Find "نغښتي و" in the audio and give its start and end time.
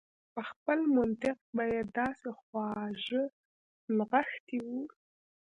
3.97-4.69